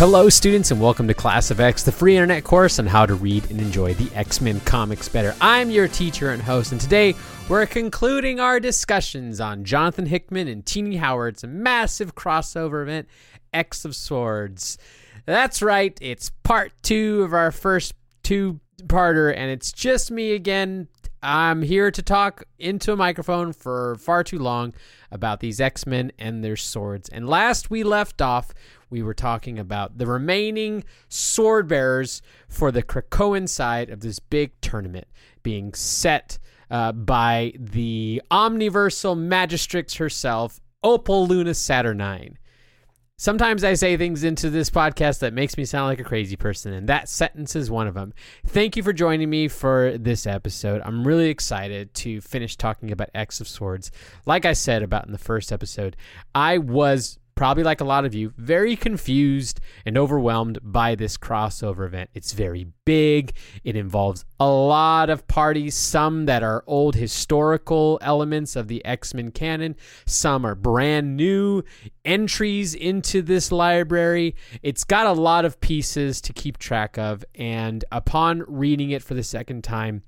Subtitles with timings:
[0.00, 3.14] Hello, students, and welcome to Class of X, the free internet course on how to
[3.14, 5.36] read and enjoy the X Men comics better.
[5.42, 7.14] I'm your teacher and host, and today
[7.50, 13.08] we're concluding our discussions on Jonathan Hickman and Tini Howard's massive crossover event,
[13.52, 14.78] X of Swords.
[15.26, 20.88] That's right, it's part two of our first two parter, and it's just me again.
[21.22, 24.72] I'm here to talk into a microphone for far too long
[25.10, 27.08] about these X Men and their swords.
[27.08, 28.52] And last we left off,
[28.88, 34.52] we were talking about the remaining sword bearers for the Krakoan side of this big
[34.60, 35.06] tournament
[35.42, 36.38] being set
[36.70, 42.36] uh, by the Omniversal Magistrix herself, Opal Luna Saturnyne.
[43.20, 46.72] Sometimes I say things into this podcast that makes me sound like a crazy person,
[46.72, 48.14] and that sentence is one of them.
[48.46, 50.80] Thank you for joining me for this episode.
[50.86, 53.90] I'm really excited to finish talking about X of Swords.
[54.24, 55.98] Like I said about in the first episode,
[56.34, 61.86] I was probably like a lot of you, very confused and overwhelmed by this crossover
[61.86, 62.10] event.
[62.12, 63.32] It's very big.
[63.64, 69.14] It involves a lot of parties, some that are old historical elements of the X
[69.14, 71.62] Men canon, some are brand new
[72.04, 74.36] entries into this library.
[74.62, 79.14] It's got a lot of pieces to keep track of, and upon reading it for
[79.14, 80.02] the second time,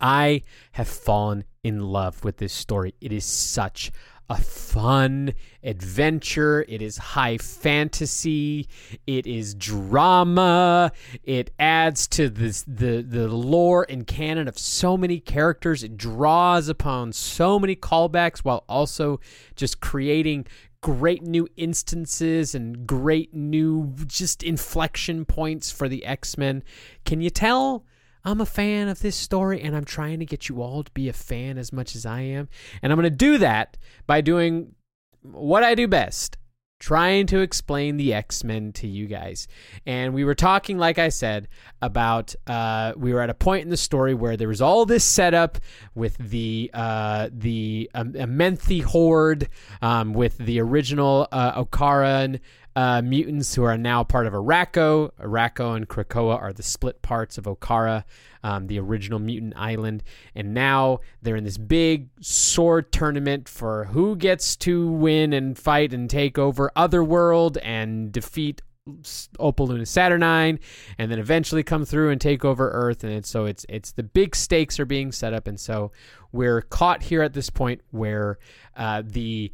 [0.00, 0.40] I
[0.72, 2.94] have fallen in love with this story.
[3.02, 3.92] It is such
[4.30, 6.64] a fun adventure.
[6.68, 8.68] It is high fantasy.
[9.04, 10.92] It is drama.
[11.24, 15.82] It adds to this, the the lore and canon of so many characters.
[15.82, 19.18] It draws upon so many callbacks while also
[19.56, 20.46] just creating
[20.80, 26.62] great new instances and great new just inflection points for the X-Men.
[27.04, 27.84] Can you tell
[28.24, 31.08] I'm a fan of this story and I'm trying to get you all to be
[31.08, 32.48] a fan as much as I am.
[32.82, 34.74] And I'm going to do that by doing
[35.22, 36.36] what I do best
[36.80, 39.46] trying to explain the X-Men to you guys.
[39.86, 41.46] And we were talking, like I said,
[41.80, 45.04] about uh, we were at a point in the story where there was all this
[45.04, 45.58] setup
[45.94, 49.48] with the uh, the um, Amenthi horde,
[49.82, 52.40] um, with the original uh, Okkaran
[52.76, 55.10] uh, mutants who are now part of Arakko.
[55.20, 58.04] Arakko and Krakoa are the split parts of Okkara,
[58.42, 60.02] um, the original mutant island.
[60.34, 65.92] And now they're in this big sword tournament for who gets to win and fight
[65.92, 70.58] and take over Otherworld and defeat Opaluna Saturnyne,
[70.98, 73.04] and then eventually come through and take over Earth.
[73.04, 75.92] And so it's it's the big stakes are being set up, and so
[76.32, 78.38] we're caught here at this point where
[78.76, 79.52] uh, the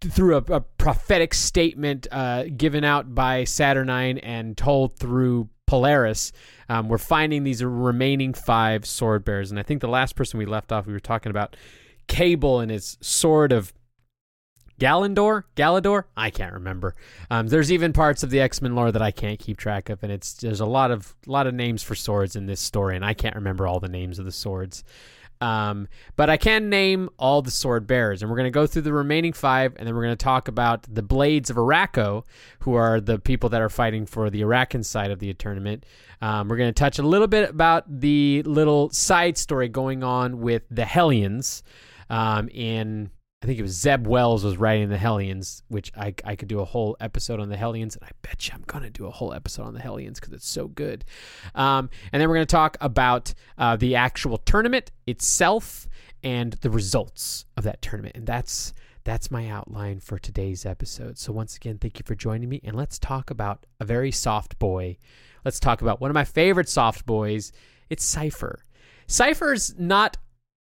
[0.00, 6.32] through a, a prophetic statement uh, given out by Saturnyne and told through Polaris,
[6.68, 9.50] um, we're finding these remaining five sword bearers.
[9.50, 11.56] And I think the last person we left off, we were talking about
[12.06, 13.72] Cable and his sword of
[14.80, 16.94] Galandor, Galador, I can't remember.
[17.30, 20.02] Um, there's even parts of the X Men lore that I can't keep track of,
[20.02, 23.04] and it's there's a lot of lot of names for swords in this story, and
[23.04, 24.84] I can't remember all the names of the swords.
[25.40, 28.82] Um, but I can name all the sword bearers, and we're going to go through
[28.82, 32.24] the remaining five, and then we're going to talk about the Blades of Arakko,
[32.60, 35.84] who are the people that are fighting for the Arakkan side of the tournament.
[36.22, 40.40] Um, we're going to touch a little bit about the little side story going on
[40.40, 41.62] with the Hellions
[42.08, 43.10] um, in
[43.44, 46.60] I think it was Zeb Wells was writing the Hellions, which I, I could do
[46.60, 49.34] a whole episode on the Hellions, and I bet you I'm gonna do a whole
[49.34, 51.04] episode on the Hellions because it's so good.
[51.54, 55.86] Um, and then we're gonna talk about uh, the actual tournament itself
[56.22, 58.72] and the results of that tournament, and that's
[59.04, 61.18] that's my outline for today's episode.
[61.18, 64.58] So once again, thank you for joining me, and let's talk about a very soft
[64.58, 64.96] boy.
[65.44, 67.52] Let's talk about one of my favorite soft boys.
[67.90, 68.64] It's Cypher.
[69.06, 70.16] Cypher's not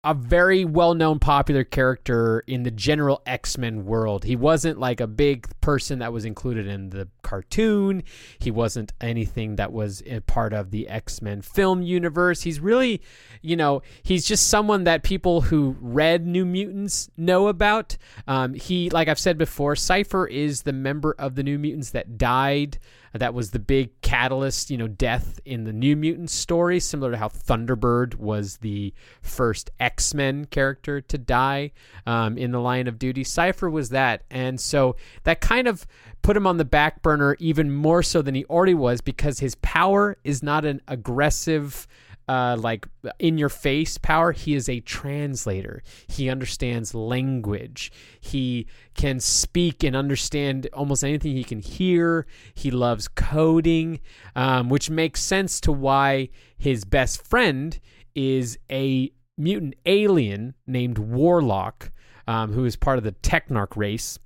[0.05, 4.23] a very well-known popular character in the general X-Men world.
[4.23, 8.03] He wasn't like a big person that was included in the cartoon.
[8.37, 12.43] He wasn't anything that was a part of the X-Men film universe.
[12.43, 13.01] He's really,
[13.41, 17.97] you know, he's just someone that people who read New Mutants know about.
[18.27, 22.19] Um, he, like I've said before, Cypher is the member of the New Mutants that
[22.19, 22.77] died
[23.17, 27.17] that was the big catalyst, you know, death in the New Mutants story, similar to
[27.17, 31.71] how Thunderbird was the first X Men character to die
[32.05, 33.23] um, in the line of duty.
[33.23, 34.23] Cypher was that.
[34.29, 35.85] And so that kind of
[36.21, 39.55] put him on the back burner even more so than he already was because his
[39.55, 41.87] power is not an aggressive
[42.27, 42.87] uh, like
[43.19, 44.31] in your face power.
[44.31, 45.83] He is a translator.
[46.07, 47.91] He understands language.
[48.19, 52.25] He can speak and understand almost anything he can hear.
[52.53, 53.99] He loves coding,
[54.35, 57.79] um, which makes sense to why his best friend
[58.15, 61.91] is a mutant alien named Warlock,
[62.27, 64.17] um, who is part of the Technarch race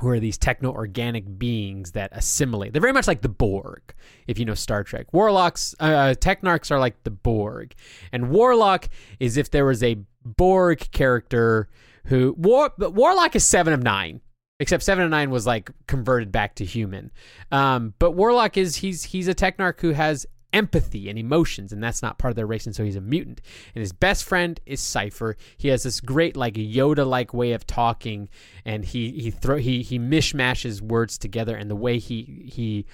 [0.00, 2.72] who are these techno organic beings that assimilate.
[2.72, 3.94] They're very much like the Borg,
[4.26, 5.12] if you know Star Trek.
[5.12, 7.74] Warlocks, uh, Technarchs are like the Borg,
[8.12, 8.88] and Warlock
[9.20, 11.68] is if there was a Borg character
[12.06, 14.20] who War, Warlock is seven of nine.
[14.60, 17.10] Except seven of nine was like converted back to human,
[17.50, 22.00] um, but Warlock is he's he's a Technarch who has empathy and emotions, and that's
[22.00, 23.42] not part of their race, and so he's a mutant.
[23.74, 25.36] And his best friend is Cypher.
[25.58, 28.30] He has this great like Yoda like way of talking,
[28.64, 32.86] and he he throw he he mishmashes words together, and the way he he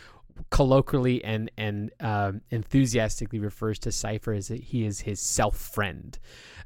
[0.49, 6.19] colloquially and and um, enthusiastically refers to Cypher as he is his self friend,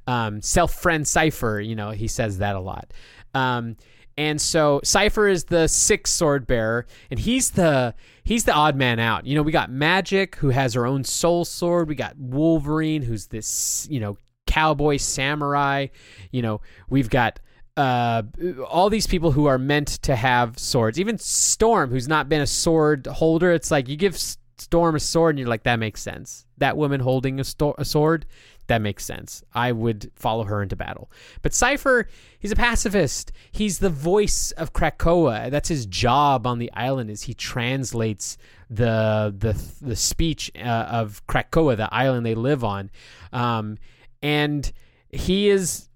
[0.06, 1.60] um, self friend Cypher.
[1.60, 2.92] You know, he says that a lot.
[3.34, 3.76] Um,
[4.16, 8.98] and so Cypher is the sixth sword bearer, and he's the he's the odd man
[8.98, 9.26] out.
[9.26, 11.88] You know, we got Magik, who has her own soul sword.
[11.88, 14.16] We got Wolverine who's this you know
[14.46, 15.88] cowboy samurai.
[16.30, 17.40] You know, we've got
[17.76, 18.22] uh,
[18.68, 21.00] all these people who are meant to have swords.
[21.00, 24.16] Even Storm, who's not been a sword holder, it's like you give
[24.58, 26.46] Storm a sword, and you're like, that makes sense.
[26.58, 28.26] That woman holding a, sto- a sword,
[28.66, 29.42] that makes sense.
[29.52, 31.10] I would follow her into battle.
[31.42, 32.08] But Cypher,
[32.38, 33.32] he's a pacifist.
[33.52, 35.50] He's the voice of Krakoa.
[35.50, 37.10] That's his job on the island.
[37.10, 38.38] Is he translates
[38.70, 42.90] the the the speech uh, of Krakoa, the island they live on,
[43.32, 43.78] um,
[44.22, 44.70] and
[45.10, 45.88] he is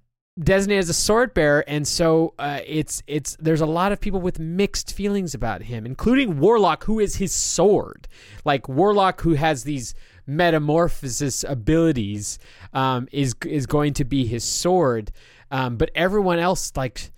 [0.42, 4.20] designated as a sword bearer, and so uh, it's it's there's a lot of people
[4.20, 8.06] with mixed feelings about him, including Warlock, who is his sword.
[8.44, 9.94] Like Warlock, who has these
[10.28, 12.38] metamorphosis abilities,
[12.72, 15.10] um, is is going to be his sword,
[15.50, 17.10] um, but everyone else like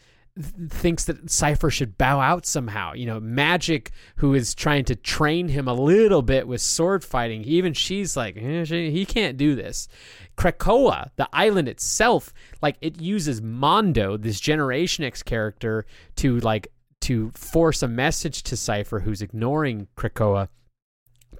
[0.71, 2.93] thinks that Cypher should bow out somehow.
[2.95, 7.43] You know, Magik, who is trying to train him a little bit with sword fighting,
[7.43, 9.89] even she's like, eh, she, he can't do this.
[10.37, 15.85] Krakoa, the island itself, like it uses Mondo, this Generation X character,
[16.17, 16.69] to like
[17.03, 20.49] to force a message to Cypher, who's ignoring Krakoa,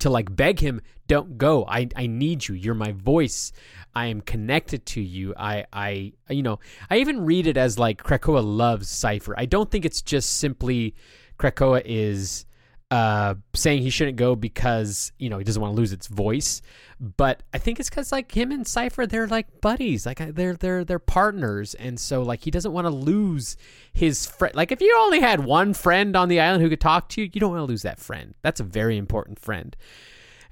[0.01, 1.65] to like beg him, don't go.
[1.67, 2.55] I, I need you.
[2.55, 3.53] You're my voice.
[3.95, 5.35] I am connected to you.
[5.37, 9.35] I, I, you know, I even read it as like Krakoa loves Cypher.
[9.37, 10.95] I don't think it's just simply
[11.39, 12.45] Krakoa is
[12.91, 16.61] uh, saying he shouldn't go because you know he doesn't want to lose its voice.
[16.99, 20.85] But I think it's because like him and Cypher, they're like buddies, like they're they're
[20.85, 23.57] they're partners, and so like he doesn't want to lose
[23.93, 24.55] his friend.
[24.55, 27.31] Like if you only had one friend on the island who could talk to you,
[27.33, 28.35] you don't want to lose that friend.
[28.43, 29.77] That's a very important friend.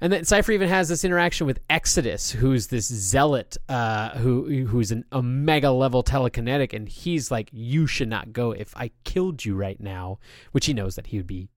[0.01, 4.91] And then Cypher even has this interaction with Exodus, who's this zealot, uh, who who's
[4.91, 8.53] an omega level telekinetic, and he's like, "You should not go.
[8.53, 10.19] If I killed you right now,
[10.53, 11.49] which he knows that he would be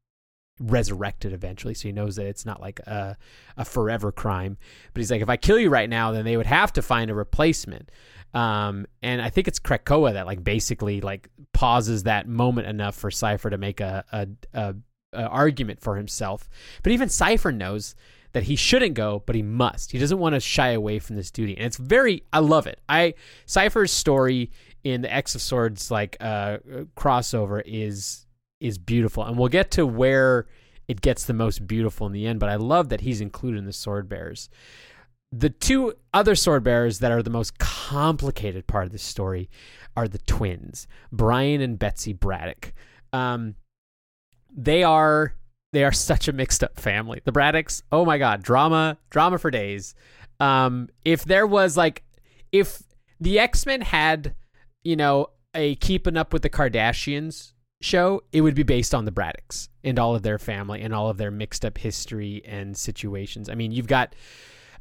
[0.61, 3.17] resurrected eventually, so he knows that it's not like a
[3.57, 4.57] a forever crime.
[4.93, 7.11] But he's like, if I kill you right now, then they would have to find
[7.11, 7.91] a replacement.
[8.35, 13.11] Um, and I think it's Krakoa that like basically like pauses that moment enough for
[13.11, 14.75] Cypher to make a, a, a,
[15.13, 16.49] a argument for himself.
[16.83, 17.95] But even Cypher knows
[18.33, 19.93] that he shouldn't go, but he must.
[19.93, 22.25] He doesn't want to shy away from this duty, and it's very.
[22.33, 22.81] I love it.
[22.89, 23.15] I
[23.47, 24.51] Cypher's story
[24.85, 26.59] in the X of Swords like uh,
[26.97, 28.27] crossover is
[28.63, 30.47] is beautiful, and we'll get to where
[30.89, 32.41] it gets the most beautiful in the end.
[32.41, 34.49] But I love that he's included in the Sword Bearers.
[35.31, 39.49] The two other sword bearers that are the most complicated part of the story
[39.97, 42.75] are the twins, Brian and Betsy Braddock.
[43.15, 43.55] Um,
[44.55, 45.35] they are
[45.73, 47.21] they are such a mixed up family.
[47.25, 49.95] The Braddocks, oh my god, drama, drama for days.
[50.39, 52.03] Um, if there was like,
[52.53, 52.83] if
[53.19, 54.35] the X Men had,
[54.85, 57.52] you know, a Keeping Up with the Kardashians
[57.85, 61.09] show, it would be based on the Braddocks and all of their family and all
[61.09, 63.49] of their mixed up history and situations.
[63.49, 64.15] I mean, you've got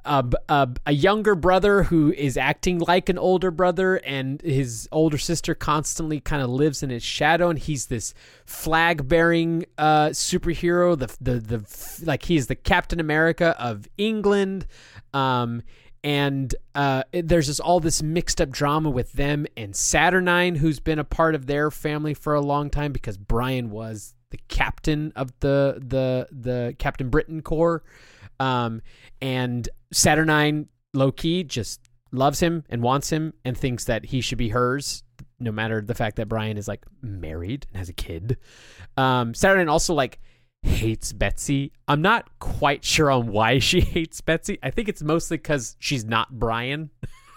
[0.05, 6.19] a, younger brother who is acting like an older brother, and his older sister constantly
[6.19, 7.49] kind of lives in his shadow.
[7.49, 8.13] And he's this
[8.45, 10.97] flag bearing uh, superhero.
[10.97, 14.65] The, the the like he's the Captain America of England.
[15.13, 15.63] Um,
[16.03, 20.99] and uh, there's just all this mixed up drama with them and Saturnyne, who's been
[20.99, 25.31] a part of their family for a long time because Brian was the captain of
[25.41, 27.83] the the the Captain Britain Corps.
[28.39, 28.81] Um,
[29.21, 31.81] and Saturnyne, low key, just
[32.11, 35.03] loves him and wants him and thinks that he should be hers,
[35.39, 38.37] no matter the fact that Brian is like married and has a kid.
[38.97, 40.19] Um, Saturnyne also like
[40.63, 41.71] hates Betsy.
[41.87, 44.59] I'm not quite sure on why she hates Betsy.
[44.63, 46.89] I think it's mostly because she's not Brian.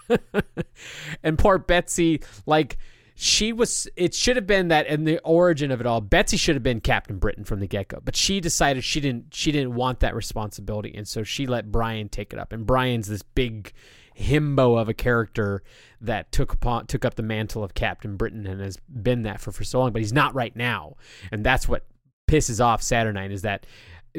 [1.23, 2.77] and poor Betsy, like
[3.15, 6.53] she was it should have been that in the origin of it all betsy should
[6.53, 10.01] have been captain britain from the get-go but she decided she didn't she didn't want
[10.01, 13.71] that responsibility and so she let brian take it up and brian's this big
[14.17, 15.61] himbo of a character
[16.01, 19.51] that took upon took up the mantle of Captain Britain and has been that for
[19.51, 20.95] for so long, but he's not right now,
[21.31, 21.85] and that's what
[22.27, 23.65] pisses off Saturnyne is that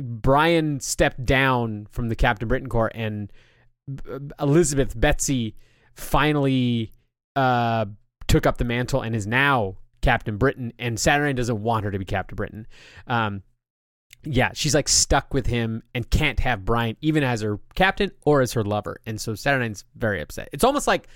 [0.03, 3.33] Brian stepped down from the Captain Britain Corps and
[4.41, 5.57] Elizabeth Betsy
[5.95, 6.93] finally
[7.35, 7.87] uh,
[8.27, 11.99] took up the mantle and is now Captain Britain, and Saturnyne doesn't want her to
[11.99, 12.67] be Captain Britain.
[13.07, 13.43] Um,
[14.25, 18.41] yeah, she's like stuck with him and can't have Brian even as her captain or
[18.41, 20.49] as her lover, and so Saturnyne's very upset.
[20.53, 21.09] It's almost like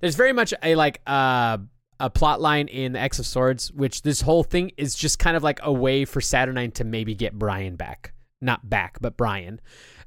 [0.00, 1.58] there's very much a like uh,
[2.00, 5.36] a plot line in the X of Swords, which this whole thing is just kind
[5.36, 9.60] of like a way for Saturnyne to maybe get Brian back, not back, but Brian.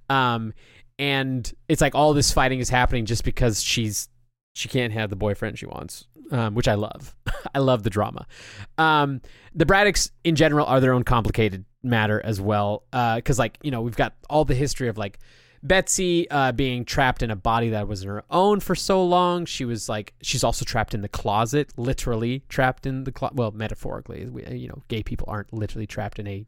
[0.09, 0.53] Um,
[0.97, 4.07] and it's like all this fighting is happening just because she's
[4.53, 7.15] she can't have the boyfriend she wants, um, which I love.
[7.55, 8.27] I love the drama.
[8.77, 9.21] Um,
[9.55, 13.71] the Braddocks in general are their own complicated matter as well, because uh, like you
[13.71, 15.19] know we've got all the history of like
[15.63, 19.45] Betsy uh, being trapped in a body that wasn't her own for so long.
[19.45, 23.35] She was like she's also trapped in the closet, literally trapped in the closet.
[23.35, 26.45] Well, metaphorically, we, you know, gay people aren't literally trapped in a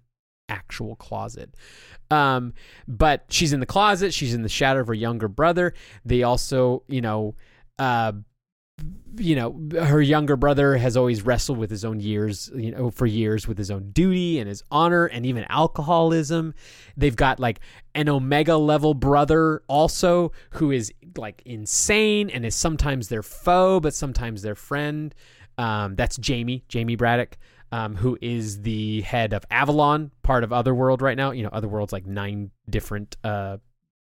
[0.50, 1.55] actual closet.
[2.12, 2.53] Um,
[2.88, 4.13] but she's in the closet.
[4.13, 5.74] She's in the shadow of her younger brother.
[6.05, 7.36] They also, you know,
[7.79, 8.13] uh,
[9.15, 13.06] you know, her younger brother has always wrestled with his own years, you know, for
[13.06, 16.53] years with his own duty and his honor and even alcoholism.
[16.98, 17.60] They've got like
[17.94, 23.94] an omega level brother also who is like insane and is sometimes their foe, but
[23.94, 25.13] sometimes their friend.
[25.58, 27.38] Um, that's Jamie, Jamie Braddock
[27.74, 31.32] um, who is the head of Avalon, part of Otherworld right now.
[31.32, 33.58] You know, Otherworld's like nine different uh,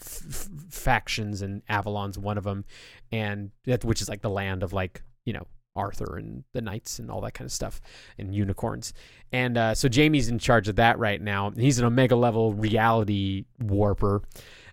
[0.05, 2.65] f- factions, and Avalon's one of them,
[3.13, 5.47] and that which is like the land of like you know
[5.77, 7.81] Arthur and the knights and all that kind of stuff
[8.19, 8.93] and unicorns.
[9.33, 11.51] And uh, so Jamie's in charge of that right now.
[11.51, 14.23] He's an Omega level reality warper.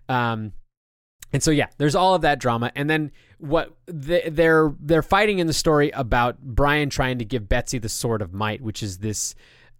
[0.08, 0.52] Um,
[1.32, 5.46] and so yeah, there's all of that drama, and then what they're they're fighting in
[5.46, 9.34] the story about Brian trying to give Betsy the sword of might, which is this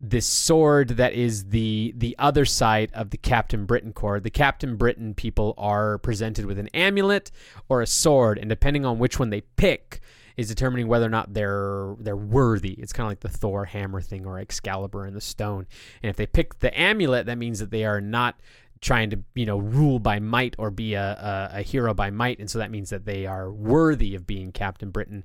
[0.05, 4.19] this sword that is the the other side of the Captain Britain Corps.
[4.19, 7.31] The Captain Britain people are presented with an amulet
[7.69, 10.01] or a sword, and depending on which one they pick,
[10.37, 12.73] is determining whether or not they're they're worthy.
[12.73, 15.69] It's kind of like the Thor hammer thing or Excalibur and the stone.
[16.03, 18.41] And if they pick the amulet, that means that they are not
[18.81, 22.41] trying to you know rule by might or be a, a, a, hero by might
[22.41, 25.23] and so that means that they are worthy of being captain britain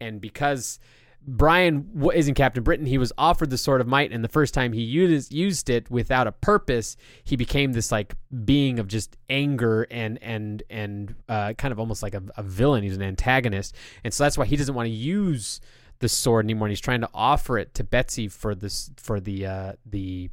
[0.00, 0.78] and because
[1.26, 4.72] brian isn't captain britain he was offered the sword of might and the first time
[4.72, 9.86] he used, used it without a purpose he became this like being of just anger
[9.90, 14.14] and and and uh, kind of almost like a, a villain he's an antagonist and
[14.14, 15.60] so that's why he doesn't want to use
[15.98, 19.46] the sword anymore and he's trying to offer it to betsy for this for the
[19.46, 20.30] uh, the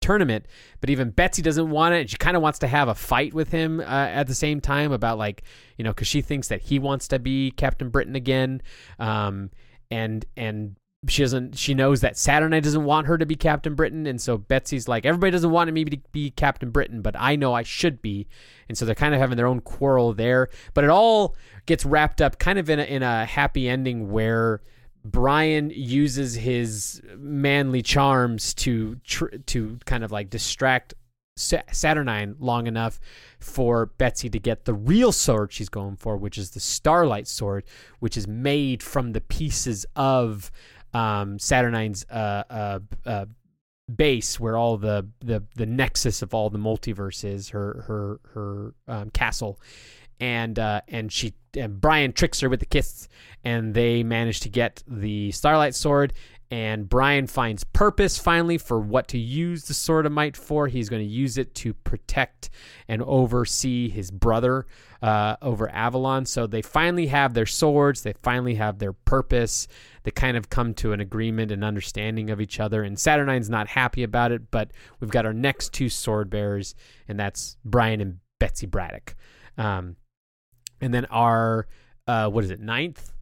[0.00, 0.46] tournament.
[0.80, 2.10] But even Betsy doesn't want it.
[2.10, 4.92] She kind of wants to have a fight with him uh, at the same time
[4.92, 5.42] about like
[5.76, 8.62] you know because she thinks that he wants to be Captain Britain again.
[8.98, 9.50] Um,
[9.90, 10.76] and and
[11.08, 14.06] she doesn't she knows that Saturnyne doesn't want her to be Captain Britain.
[14.06, 17.54] And so Betsy's like everybody doesn't want me to be Captain Britain but I know
[17.54, 18.26] I should be.
[18.68, 20.48] And so they're kind of having their own quarrel there.
[20.74, 24.60] But it all gets wrapped up kind of in a, in a happy ending where
[25.04, 30.92] Brian uses his manly charms to tr- to kind of like distract
[31.36, 33.00] Saturnyne long enough
[33.38, 37.64] for Betsy to get the real sword she's going for, which is the Starlight sword,
[37.98, 40.50] which is made from the pieces of
[40.92, 43.26] um, Saturnyne's uh, uh, uh,
[43.94, 48.74] base, where all the, the the nexus of all the multiverse is, her her her
[48.88, 49.60] um, castle,
[50.18, 53.08] and uh, and she and Brian tricks her with the kiss,
[53.44, 56.12] and they manage to get the Starlight Sword.
[56.50, 60.66] And Brian finds purpose finally for what to use the Sword of Might for.
[60.66, 62.50] He's going to use it to protect
[62.88, 64.66] and oversee his brother
[65.00, 66.26] uh, over Avalon.
[66.26, 68.02] So they finally have their swords.
[68.02, 69.68] They finally have their purpose.
[70.02, 72.82] They kind of come to an agreement and understanding of each other.
[72.82, 76.74] And Saturnyne's not happy about it, but we've got our next two sword bearers,
[77.06, 79.14] and that's Brian and Betsy Braddock.
[79.56, 79.96] Um,
[80.80, 81.68] and then our
[82.08, 83.12] uh, what is it ninth?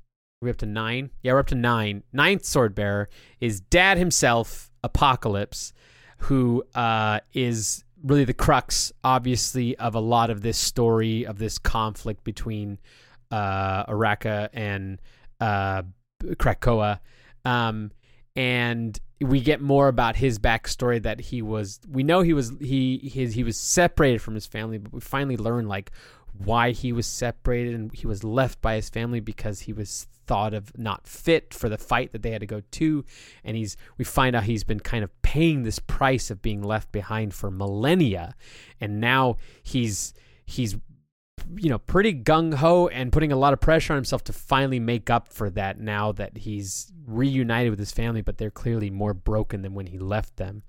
[0.41, 1.11] Are we up to nine?
[1.25, 2.05] Yeah, we're up to nine.
[2.13, 3.09] Ninth sword bearer
[3.41, 5.73] is Dad himself, Apocalypse,
[6.19, 11.59] who uh, is really the crux, obviously, of a lot of this story of this
[11.59, 12.79] conflict between
[13.33, 15.03] uh, Arakko and
[15.41, 15.83] uh,
[16.23, 17.01] Krakoa.
[17.45, 17.91] Um,
[18.37, 23.11] and we get more about his backstory that he was we know he was he
[23.13, 25.91] his, he was separated from his family but we finally learn like
[26.45, 30.53] why he was separated and he was left by his family because he was thought
[30.53, 33.03] of not fit for the fight that they had to go to
[33.45, 36.93] and he's we find out he's been kind of paying this price of being left
[36.93, 38.35] behind for millennia
[38.79, 40.13] and now he's
[40.45, 40.77] he's
[41.57, 44.81] you know, pretty gung ho and putting a lot of pressure on himself to finally
[44.81, 49.15] make up for that now that he's reunited with his family, but they're clearly more
[49.15, 50.63] broken than when he left them.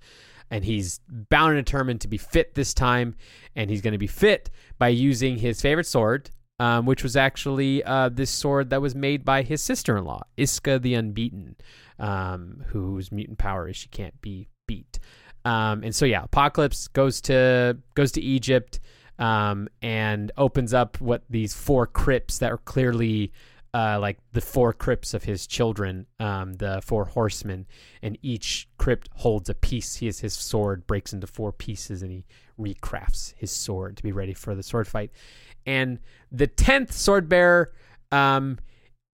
[0.52, 3.16] And he's bound and determined to be fit this time,
[3.56, 7.84] and he's going to be fit by using his favorite sword, um, which was actually
[7.84, 11.56] uh, this sword that was made by his sister-in-law, Isca the Unbeaten,
[12.00, 15.00] um, whose mutant power is she can't be beat.
[15.46, 18.80] Um, and so yeah, Apocalypse goes to goes to Egypt
[19.20, 23.32] um, and opens up what these four crypts that are clearly
[23.74, 27.68] uh, like the four crypts of his children, um, the four horsemen,
[28.02, 29.96] and each crypt holds a piece.
[29.96, 32.26] He has his sword breaks into four pieces, and he
[32.60, 35.12] recrafts his sword to be ready for the sword fight.
[35.66, 36.00] And
[36.32, 37.72] the tenth sword bearer,
[38.12, 38.58] um,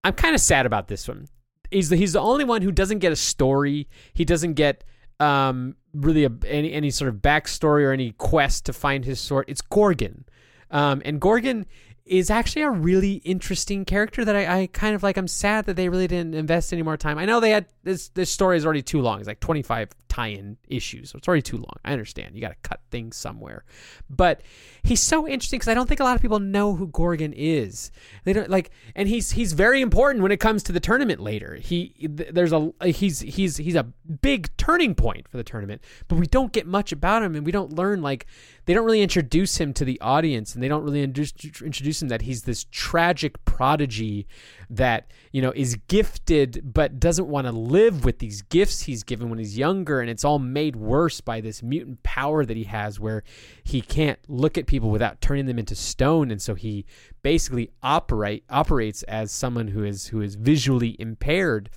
[0.04, 1.26] I'm kind of sad about this one.
[1.70, 3.88] He's the, he's the only one who doesn't get a story.
[4.14, 4.84] He doesn't get
[5.20, 9.46] um, really a, any any sort of backstory or any quest to find his sword.
[9.48, 10.24] It's Gorgon,
[10.70, 11.66] um, and Gorgon
[12.06, 15.16] is actually a really interesting character that I, I, kind of like.
[15.16, 17.18] I'm sad that they really didn't invest any more time.
[17.18, 18.08] I know they had this.
[18.08, 19.18] This story is already too long.
[19.18, 21.74] It's like 25 tie-in issues, it's already too long.
[21.84, 22.34] I understand.
[22.34, 23.64] You got to cut things somewhere,
[24.08, 24.40] but
[24.82, 27.90] he's so interesting because I don't think a lot of people know who Gorgon is.
[28.24, 31.56] They don't like, and he's he's very important when it comes to the tournament later.
[31.56, 33.84] He there's a he's he's he's a
[34.22, 37.52] big turning point for the tournament, but we don't get much about him, and we
[37.52, 38.26] don't learn like
[38.64, 42.08] they don't really introduce him to the audience, and they don't really introduce, introduce him
[42.08, 44.26] that he's this tragic prodigy
[44.70, 49.28] that you know is gifted but doesn't want to live with these gifts he's given
[49.28, 53.00] when he's younger and it's all made worse by this mutant power that he has
[53.00, 53.24] where
[53.64, 56.30] he can't look at people without turning them into stone.
[56.30, 56.86] And so he
[57.22, 61.70] basically operate operates as someone who is who is visually impaired.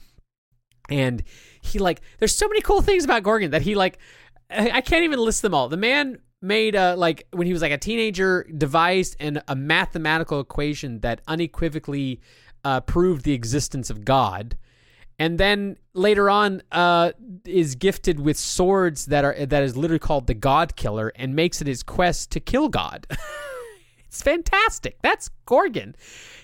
[0.89, 1.23] And
[1.59, 3.97] he like there's so many cool things about Gorgon that he like
[4.51, 5.69] I can't even list them all.
[5.69, 10.39] The man made a like when he was like a teenager devised an, a mathematical
[10.39, 12.21] equation that unequivocally
[12.63, 14.55] uh, proved the existence of God,
[15.19, 17.11] and then later on uh,
[17.45, 21.61] is gifted with swords that are that is literally called the God Killer, and makes
[21.61, 23.05] it his quest to kill God.
[24.05, 24.97] it's fantastic.
[25.01, 25.95] That's Gorgon.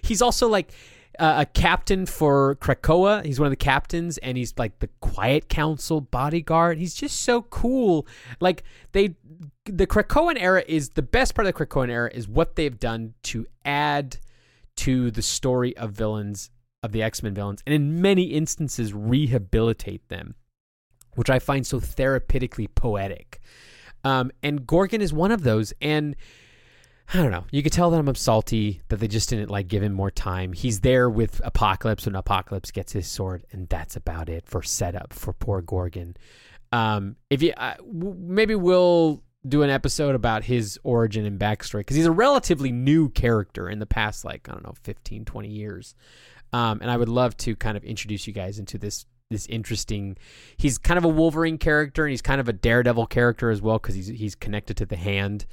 [0.03, 0.73] He's also like
[1.17, 3.25] uh, a captain for Krakoa.
[3.25, 6.77] He's one of the captains, and he's like the Quiet Council bodyguard.
[6.77, 8.05] He's just so cool.
[8.41, 9.15] Like they,
[9.63, 13.13] the Krakoan era is the best part of the Krakoan era is what they've done
[13.23, 14.17] to add
[14.77, 16.49] to the story of villains
[16.85, 20.35] of the X Men villains, and in many instances rehabilitate them,
[21.15, 23.41] which I find so therapeutically poetic.
[24.03, 26.15] Um, and Gorgon is one of those, and
[27.13, 27.45] I don't know.
[27.51, 30.53] You could tell that I'm salty that they just didn't like give him more time.
[30.53, 35.13] He's there with Apocalypse when Apocalypse gets his sword, and that's about it for setup
[35.13, 36.15] for poor Gorgon.
[36.71, 41.79] Um, if you uh, w- maybe we'll do an episode about his origin and backstory
[41.79, 45.47] because he's a relatively new character in the past like i don't know 15 20
[45.47, 45.95] years
[46.55, 50.15] um, and i would love to kind of introduce you guys into this this interesting
[50.57, 53.77] he's kind of a wolverine character and he's kind of a daredevil character as well
[53.79, 55.45] because he's he's connected to the hand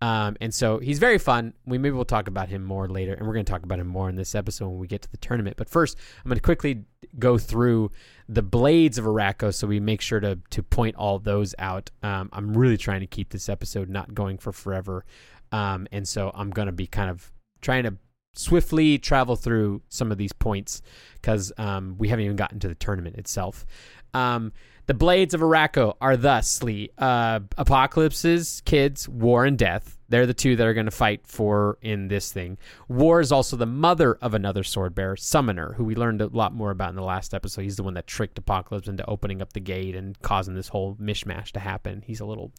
[0.00, 1.54] um, and so he's very fun.
[1.66, 3.88] We maybe we'll talk about him more later, and we're going to talk about him
[3.88, 5.56] more in this episode when we get to the tournament.
[5.56, 6.84] But first, I'm going to quickly
[7.18, 7.90] go through
[8.28, 11.90] the blades of Arakko, so we make sure to to point all those out.
[12.02, 15.04] Um, I'm really trying to keep this episode not going for forever,
[15.50, 17.96] um, and so I'm going to be kind of trying to
[18.38, 20.80] swiftly travel through some of these points
[21.14, 23.66] because um, we haven't even gotten to the tournament itself.
[24.14, 24.52] Um,
[24.86, 29.98] the blades of Arakko are thusly uh, Apocalypse's kids, War and Death.
[30.08, 32.58] They're the two that are going to fight for in this thing.
[32.86, 36.54] War is also the mother of another sword bearer, Summoner, who we learned a lot
[36.54, 37.62] more about in the last episode.
[37.62, 40.94] He's the one that tricked Apocalypse into opening up the gate and causing this whole
[40.94, 42.02] mishmash to happen.
[42.06, 42.52] He's a little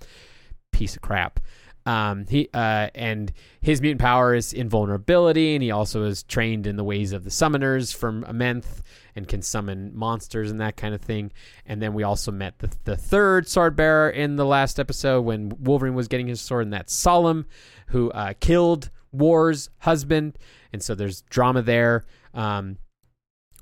[0.72, 1.40] piece of crap.
[1.86, 6.76] Um, he uh, and his mutant power is invulnerability, and he also is trained in
[6.76, 8.82] the ways of the summoners from Amenth
[9.16, 11.32] and can summon monsters and that kind of thing.
[11.66, 15.52] And then we also met the, the third sword bearer in the last episode when
[15.60, 17.46] Wolverine was getting his sword, and that's Solem,
[17.88, 20.38] who uh, killed War's husband.
[20.72, 22.06] And so there's drama there.
[22.34, 22.78] Um,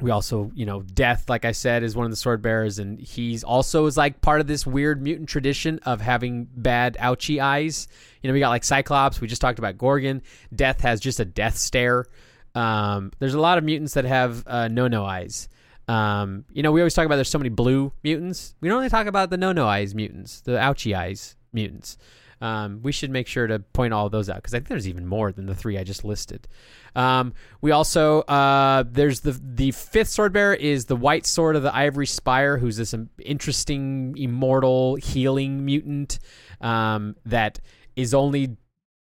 [0.02, 3.00] we also, you know, Death, like I said, is one of the sword bearers, and
[3.00, 7.88] he's also is like part of this weird mutant tradition of having bad ouchy eyes.
[8.22, 9.20] You know, we got like Cyclops.
[9.20, 10.22] We just talked about Gorgon.
[10.56, 12.06] Death has just a death stare.
[12.54, 15.50] Um, there's a lot of mutants that have uh, no no eyes.
[15.88, 18.56] Um, you know, we always talk about there's so many blue mutants.
[18.60, 21.98] We don't only talk about the no no eyes mutants, the ouchy eyes mutants.
[22.42, 24.88] Um, we should make sure to point all of those out because I think there's
[24.88, 26.48] even more than the three I just listed.
[26.96, 31.64] Um, we also uh, there's the the fifth sword bearer is the white sword of
[31.64, 36.20] the ivory spire, who's this interesting immortal healing mutant
[36.62, 37.60] um, that
[37.96, 38.58] is only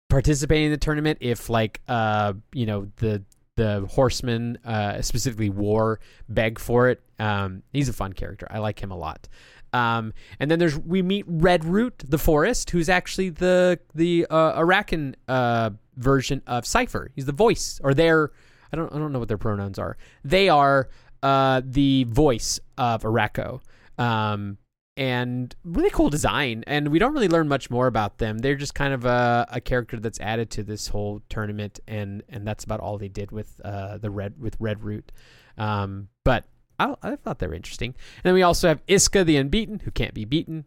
[0.09, 3.23] participating in the tournament if like uh you know the
[3.55, 7.01] the horseman uh specifically war beg for it.
[7.19, 8.47] Um he's a fun character.
[8.49, 9.27] I like him a lot
[9.73, 14.59] um and then there's we meet red root the forest who's actually the the uh
[14.59, 18.31] arakkan uh version of cypher he's the voice or they're
[18.71, 20.89] i don't i don't know what their pronouns are they are
[21.23, 23.59] uh the voice of arakko
[23.97, 24.57] um
[24.97, 26.63] and really cool design.
[26.65, 28.39] And we don't really learn much more about them.
[28.39, 32.45] They're just kind of a, a character that's added to this whole tournament, and and
[32.45, 35.11] that's about all they did with uh, the red with Red Root.
[35.57, 36.45] Um, but
[36.79, 37.95] I, I thought they were interesting.
[38.17, 40.65] And then we also have Isca the Unbeaten, who can't be beaten.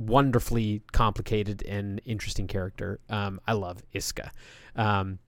[0.00, 2.98] Wonderfully complicated and interesting character.
[3.08, 4.32] Um, I love Isca.
[4.74, 5.20] Um,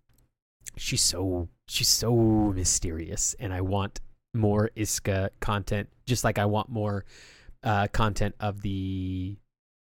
[0.76, 2.12] she's so she's so
[2.54, 4.00] mysterious, and I want
[4.34, 7.04] more Isca content, just like I want more
[7.62, 9.36] uh, content of the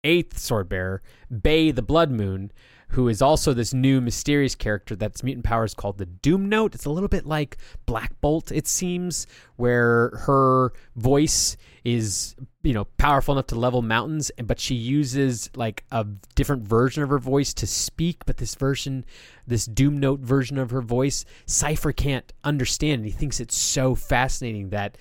[0.03, 2.51] eighth sword bearer, Bei the Blood Moon,
[2.89, 6.75] who is also this new mysterious character that's mutant powers called the Doom Note.
[6.75, 12.85] It's a little bit like Black Bolt, it seems, where her voice is, you know,
[12.97, 17.53] powerful enough to level mountains, but she uses like a different version of her voice
[17.55, 18.25] to speak.
[18.25, 19.05] But this version,
[19.45, 22.99] this Doom Note version of her voice, Cypher can't understand.
[23.01, 24.97] And he thinks it's so fascinating that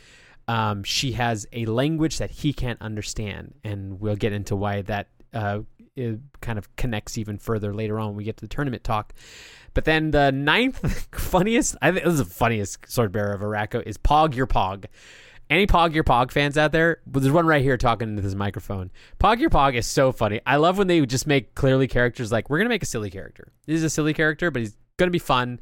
[0.47, 5.09] um, she has a language that he can't understand, and we'll get into why that
[5.33, 5.61] uh,
[6.41, 9.13] kind of connects even further later on when we get to the tournament talk.
[9.75, 13.83] But then the ninth funniest, I think this is the funniest sword bearer of Arakko
[13.85, 14.87] is Pogg Ur-Pogg.
[15.51, 17.01] Any Pogg Ur-Pogg fans out there?
[17.07, 18.91] Well, there's one right here talking into this microphone.
[19.19, 20.41] Pogg Ur-Pogg is so funny.
[20.47, 23.53] I love when they just make clearly characters like we're gonna make a silly character.
[23.67, 25.61] This is a silly character, but he's gonna be fun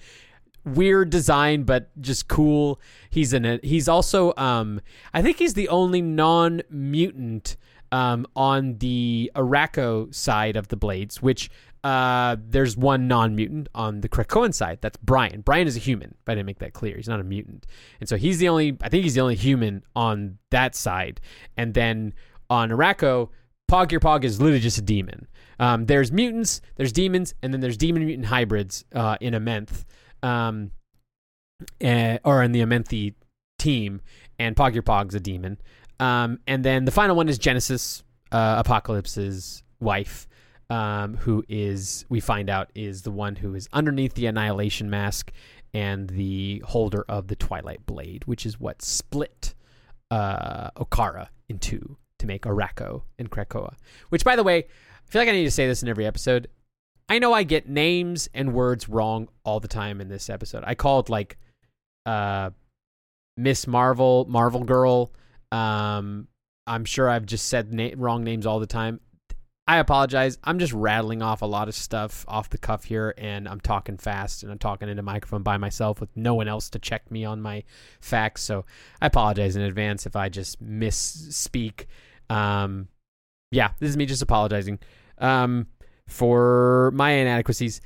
[0.65, 4.81] weird design but just cool he's in it he's also um
[5.13, 7.57] i think he's the only non-mutant
[7.93, 11.51] um on the arakko side of the blades which
[11.85, 14.79] uh there's one non-mutant on the krakoan side.
[14.81, 15.43] That's brian.
[15.43, 16.97] Brian is a human but i didn't make that clear.
[16.97, 17.67] He's not a mutant.
[18.01, 21.21] And so he's the only i think he's the only human on that side.
[21.57, 22.15] And then
[22.51, 23.29] on arakko
[23.71, 25.29] pog your pog is literally just a demon.
[25.59, 29.85] Um, there's mutants, there's demons, and then there's demon mutant hybrids uh, in Amenth
[30.23, 30.73] um,
[31.83, 33.15] uh, or in the Amenthi
[33.59, 34.01] team,
[34.39, 35.59] and Pogg Ur-Pogg's a demon.
[36.03, 40.27] Um, and then the final one is Genesis, uh, Apocalypse's wife,
[40.69, 45.31] um, who is we find out is the one who is underneath the Annihilation mask
[45.73, 49.55] and the holder of the Twilight Blade, which is what split
[50.11, 53.75] uh, Okkara in two to make Arakko and Krakoa.
[54.09, 56.49] Which, by the way, I feel like I need to say this in every episode.
[57.09, 60.65] I know I get names and words wrong all the time in this episode.
[60.67, 61.39] I called like
[62.07, 62.51] uh
[63.37, 65.13] Miss Marvel, Marvel Girl.
[65.53, 66.29] Um
[66.67, 69.01] I'm sure I've just said na- wrong names all the time.
[69.67, 70.39] I apologize.
[70.43, 73.97] I'm just rattling off a lot of stuff off the cuff here, and I'm talking
[73.97, 77.25] fast and I'm talking into microphone by myself with no one else to check me
[77.25, 77.63] on my
[78.01, 78.43] facts.
[78.43, 78.65] So
[79.01, 81.87] I apologize in advance if I just misspeak.
[82.29, 82.89] Um,
[83.53, 84.81] yeah, this is me just apologizing.
[85.19, 85.69] Um,
[86.09, 87.81] for my inadequacies.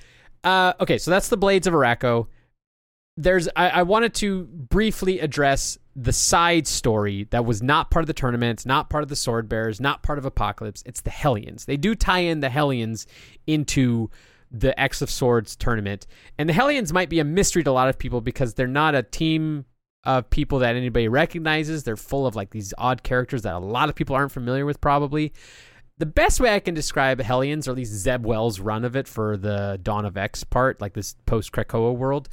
[0.45, 2.27] Uh, okay, so that's the Blades of Arakko.
[3.17, 8.07] There's I, I wanted to briefly address the side story that was not part of
[8.07, 10.83] the tournament, not part of the Sword Bearers, not part of Apocalypse.
[10.85, 11.65] It's the Hellions.
[11.65, 13.07] They do tie in the Hellions
[13.47, 14.11] into
[14.51, 16.07] the X of Swords tournament.
[16.39, 18.95] And the Hellions might be a mystery to a lot of people because they're not
[18.95, 19.65] a team
[20.05, 21.83] of people that anybody recognizes.
[21.83, 24.81] They're full of like these odd characters that a lot of people aren't familiar with,
[24.83, 25.33] probably
[25.99, 29.09] the best way I can describe Hellions, or at least Zeb Wells' run of it
[29.09, 32.29] for the Dawn of X part, like this post Krakoa world,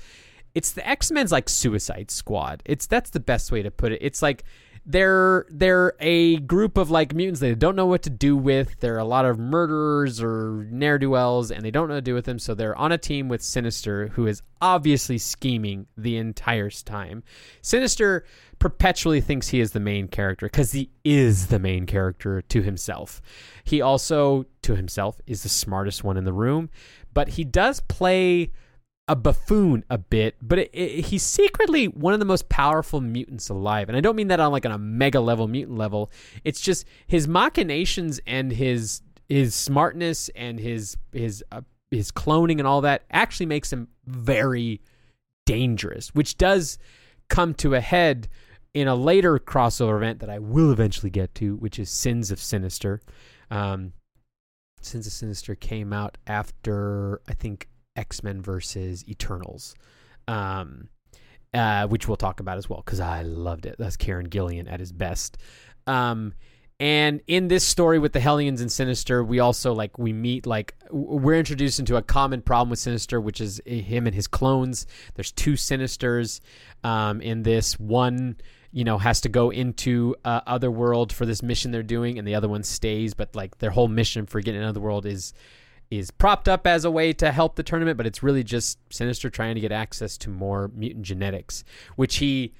[0.56, 2.62] it's the X Men's like Suicide Squad.
[2.66, 4.00] It's that's the best way to put it.
[4.02, 4.44] It's like
[4.86, 8.80] they're they're a group of like mutants they don't know what to do with.
[8.80, 12.12] They're a lot of murderers or ne'er do wells, and they don't know what to
[12.12, 12.38] do with them.
[12.38, 17.24] So they're on a team with Sinister, who is obviously scheming the entire time.
[17.62, 18.26] Sinister
[18.60, 23.22] perpetually thinks he is the main character because he is the main character to himself.
[23.64, 26.70] He also, to himself, is the smartest one in the room,
[27.14, 28.52] but he does play
[29.08, 33.50] a buffoon a bit, but it, it, he's secretly one of the most powerful mutants
[33.50, 33.90] alive.
[33.90, 36.12] And I don't mean that on like on a mega level mutant level.
[36.44, 41.62] It's just his machinations and his his smartness and his his uh,
[41.92, 44.82] his cloning and all that actually makes him very
[45.46, 46.78] dangerous, which does
[47.30, 48.30] come to a head
[48.74, 52.40] in a later crossover event that I will eventually get to, which is Sins of
[52.40, 53.02] Sinister.
[53.52, 53.94] Um,
[54.82, 59.76] Sins of Sinister came out after I think X Men versus Eternals,
[60.28, 60.90] um,
[61.54, 63.76] uh, which we'll talk about as well because I loved it.
[63.78, 65.38] That's Kieron Gillen at his best.
[65.88, 66.34] Um,
[66.80, 70.76] And in this story with the Hellions and Sinister, we also like we meet like
[70.92, 74.88] we're introduced into a common problem with Sinister, which is him and his clones.
[75.14, 76.42] There's two Sinisters
[76.84, 77.80] um, in this.
[77.80, 78.38] One,
[78.72, 82.28] you know, has to go into uh, other world for this mission they're doing, and
[82.28, 83.14] the other one stays.
[83.14, 85.34] But like their whole mission for getting another world is
[85.98, 89.30] is propped up as a way to help the tournament, but it's really just Sinister
[89.30, 91.64] trying to get access to more mutant genetics,
[91.96, 92.54] which he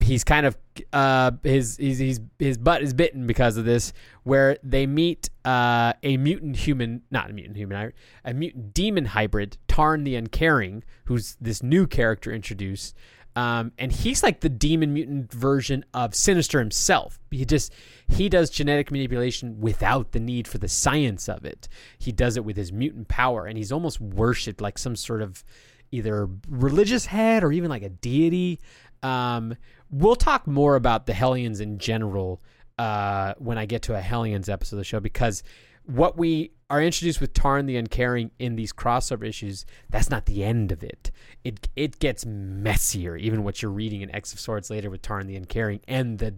[0.00, 0.56] he's kind of
[0.92, 3.92] uh, his, his his his butt is bitten because of this.
[4.22, 7.92] Where they meet uh, a mutant human, not a mutant human,
[8.24, 12.96] a mutant demon hybrid, Tarn the Uncaring, who's this new character introduced.
[13.36, 17.20] Um, and he's like the demon mutant version of Sinister himself.
[17.30, 17.72] He just
[18.08, 21.68] he does genetic manipulation without the need for the science of it.
[21.98, 25.44] He does it with his mutant power, and he's almost worshipped like some sort of
[25.92, 28.60] either religious head or even like a deity.
[29.02, 29.56] Um,
[29.90, 32.42] we'll talk more about the Hellions in general
[32.78, 35.42] uh, when I get to a Hellions episode of the show because
[35.84, 40.44] what we are introduced with Tarn the Uncaring in these crossover issues, that's not the
[40.44, 41.10] end of it.
[41.44, 45.26] It it gets messier, even what you're reading in X of Swords later with Tarn
[45.26, 46.36] the Uncaring and the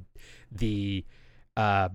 [0.51, 1.05] the
[1.57, 1.91] uh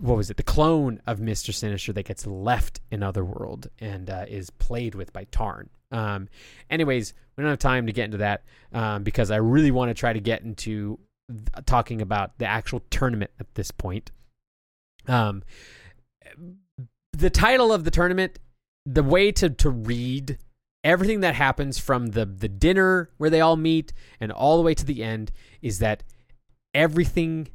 [0.00, 0.38] what was it?
[0.38, 5.12] The clone of Mister Sinister that gets left in Otherworld and uh, is played with
[5.12, 5.68] by Tarn.
[5.92, 6.28] Um,
[6.70, 9.94] anyways, we don't have time to get into that um, because I really want to
[9.94, 14.10] try to get into th- talking about the actual tournament at this point.
[15.06, 15.42] Um,
[17.20, 18.38] the title of the tournament,
[18.86, 20.38] the way to to read
[20.82, 24.74] everything that happens from the the dinner where they all meet and all the way
[24.74, 25.30] to the end
[25.60, 26.02] is that
[26.74, 27.48] everything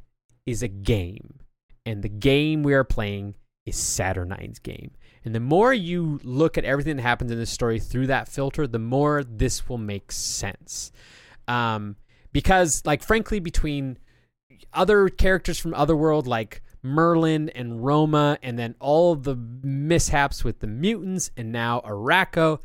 [0.46, 1.40] is a game,
[1.84, 3.34] and the game we are playing
[3.66, 4.92] is Saturnyne's game.
[5.24, 8.68] And the more you look at everything that happens in this story through that filter,
[8.68, 10.92] the more this will make sense.
[11.48, 11.96] Um,
[12.32, 13.98] because, like, frankly, between
[14.72, 20.66] other characters from Otherworld, like Merlin and Roma, and then all the mishaps with the
[20.66, 22.60] mutants, and now Arakko,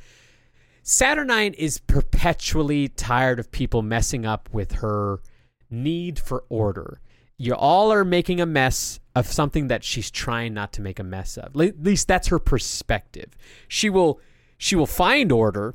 [0.83, 5.21] Saturnyne is perpetually tired of people messing up with her
[5.69, 7.01] need for order
[7.41, 11.03] you all are making a mess of something that she's trying not to make a
[11.03, 11.59] mess of.
[11.59, 13.35] At least that's her perspective.
[13.67, 14.19] She will
[14.59, 15.73] she will find order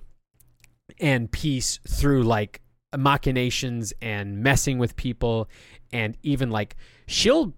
[1.00, 2.62] and peace through like
[2.96, 5.48] machinations and messing with people
[5.92, 6.76] and even like
[7.08, 7.52] she'll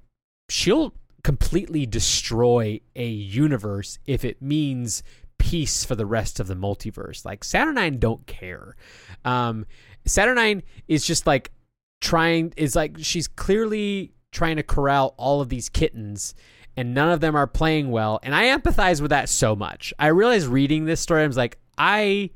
[0.49, 5.03] she'll completely destroy a universe if it means
[5.39, 7.25] peace for the rest of the multiverse.
[7.25, 8.77] Like Saturnyne don't care.
[9.25, 9.67] Um
[10.07, 11.53] Saturnyne is just like
[12.01, 16.35] trying is like she's clearly trying to corral all of these kittens
[16.77, 20.07] and none of them are playing well and i empathize with that so much i
[20.07, 22.31] realized reading this story i was like i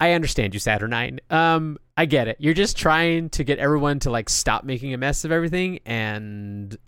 [0.00, 4.10] i understand you saturnyne um i get it you're just trying to get everyone to
[4.10, 6.78] like stop making a mess of everything and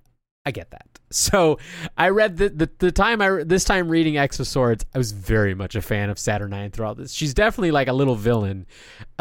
[0.50, 0.98] I get that.
[1.12, 1.60] So
[1.96, 5.12] I read the, the, the time I this time reading X of Swords, I was
[5.12, 7.12] very much a fan of Saturnyne throughout this.
[7.12, 8.66] She's definitely like a little villain,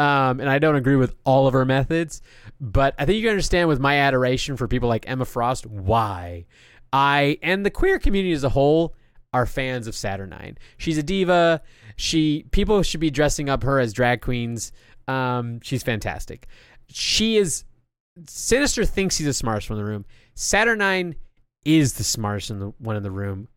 [0.00, 2.20] um, and I don't agree with all of her methods,
[2.60, 6.46] but I think you can understand with my adoration for people like Emma Frost why
[6.92, 8.96] I and the queer community as a whole
[9.32, 10.56] are fans of Saturnyne.
[10.78, 11.62] She's a diva.
[11.94, 14.72] She people should be dressing up her as drag queens.
[15.06, 16.48] Um, she's fantastic.
[16.88, 17.64] She is
[18.26, 20.04] Sinister thinks he's the smartest one in the room.
[20.34, 21.14] Saturnyne
[21.64, 23.48] is the smartest in the one in the room.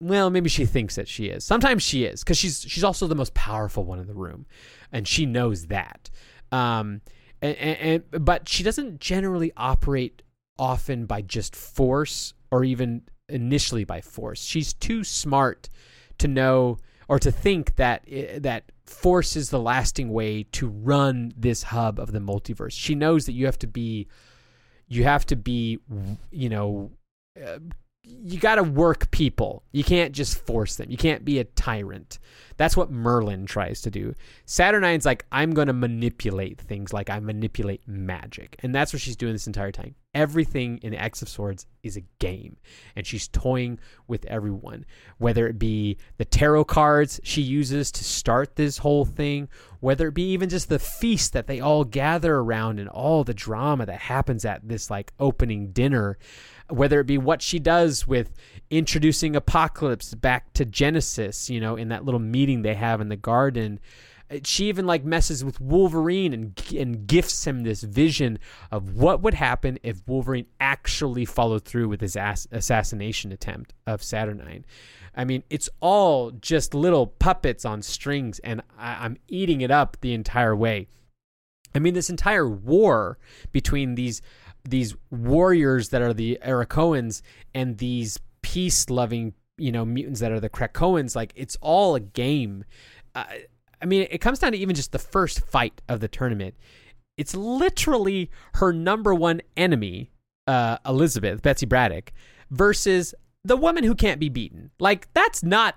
[0.00, 1.44] Well, maybe she thinks that she is.
[1.44, 4.46] Sometimes she is because she's she's also the most powerful one in the room,
[4.92, 6.10] and she knows that.
[6.52, 7.00] Um,
[7.40, 10.22] and, and, and but she doesn't generally operate
[10.58, 14.42] often by just force or even initially by force.
[14.42, 15.68] She's too smart
[16.18, 21.32] to know or to think that eh, that force is the lasting way to run
[21.36, 22.72] this hub of the multiverse.
[22.72, 24.08] She knows that you have to be
[24.88, 25.78] you have to be
[26.30, 26.90] you know
[27.42, 27.58] uh,
[28.06, 29.62] you got to work people.
[29.72, 30.90] You can't just force them.
[30.90, 32.18] You can't be a tyrant.
[32.56, 34.14] That's what Merlin tries to do.
[34.46, 38.56] Saturnyne's like, I'm going to manipulate things like I manipulate magic.
[38.62, 39.94] And that's what she's doing this entire time.
[40.14, 42.56] Everything in X of Swords is a game.
[42.94, 44.84] And she's toying with everyone,
[45.18, 49.48] whether it be the tarot cards she uses to start this whole thing,
[49.80, 53.34] whether it be even just the feast that they all gather around and all the
[53.34, 56.18] drama that happens at this like opening dinner
[56.68, 58.32] whether it be what she does with
[58.70, 63.16] introducing Apocalypse back to Genesis, you know, in that little meeting they have in the
[63.16, 63.78] garden.
[64.30, 68.38] Uh, she even like messes with Wolverine and and gifts him this vision
[68.70, 74.00] of what would happen if Wolverine actually followed through with his ass- assassination attempt of
[74.00, 74.64] Saturnyne.
[75.14, 79.98] I mean, it's all just little puppets on strings, and I- I'm eating it up
[80.00, 80.88] the entire way.
[81.74, 83.18] I mean, this entire war
[83.52, 84.22] between these
[84.64, 87.22] these warriors that are the Arakkoans
[87.54, 91.14] and these peace loving you know mutants that are the Krakoans.
[91.14, 92.64] Like it's all a game.
[93.14, 93.24] Uh,
[93.80, 96.54] I mean, it comes down to even just the first fight of the tournament.
[97.16, 100.10] It's literally her number one enemy,
[100.46, 102.12] uh, Elizabeth Betsy Braddock,
[102.50, 104.70] versus the woman who can't be beaten.
[104.80, 105.76] Like that's not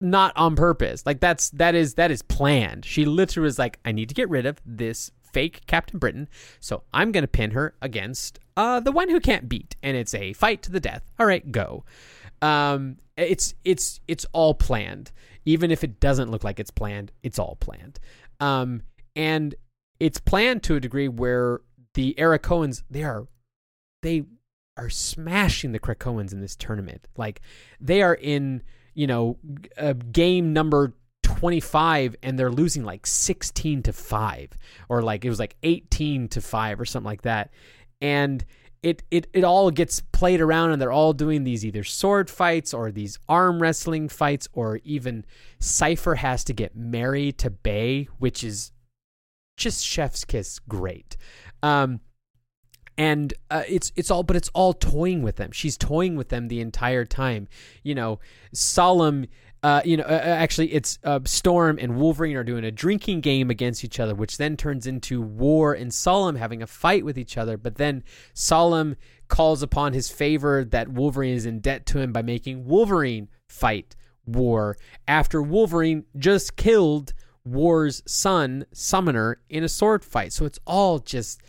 [0.00, 1.04] not on purpose.
[1.04, 2.84] Like that's that is that is planned.
[2.84, 6.28] She literally was like, I need to get rid of this fake Captain Britain,
[6.60, 10.32] so I'm gonna pin her against uh the one who can't beat, and it's a
[10.32, 11.02] fight to the death.
[11.18, 11.84] All right, go.
[12.40, 15.12] Um, it's it's it's all planned.
[15.44, 17.98] Even if it doesn't look like it's planned, it's all planned.
[18.40, 18.82] Um,
[19.16, 19.54] and
[20.00, 21.60] it's planned to a degree where
[21.94, 23.26] the Arakkoans they are
[24.02, 24.24] they
[24.76, 27.06] are smashing the Krakoans in this tournament.
[27.16, 27.40] Like
[27.80, 28.62] they are in
[28.94, 29.38] you know
[29.78, 34.50] uh, game number 25 and they're losing like 16 to 5
[34.88, 37.50] or like it was like 18 to 5 or something like that
[38.00, 38.44] and
[38.82, 42.74] it, it it all gets played around and they're all doing these either sword fights
[42.74, 45.24] or these arm wrestling fights or even
[45.60, 48.72] Cypher has to get married to Bei, which is
[49.56, 51.16] just chef's kiss great.
[51.62, 52.00] Um,
[52.98, 55.52] and uh, it's it's all but it's all toying with them.
[55.52, 57.46] She's toying with them the entire time.
[57.84, 58.18] You know,
[58.52, 59.26] Solem
[59.62, 63.20] uh, you know, uh, uh, actually, it's uh, Storm and Wolverine are doing a drinking
[63.20, 67.16] game against each other, which then turns into War and Solem having a fight with
[67.16, 67.56] each other.
[67.56, 68.02] But then
[68.34, 68.96] Solem
[69.28, 73.94] calls upon his favor that Wolverine is in debt to him by making Wolverine fight
[74.26, 77.12] War after Wolverine just killed
[77.44, 80.32] War's son, Summoner, in a sword fight.
[80.32, 81.40] So it's all just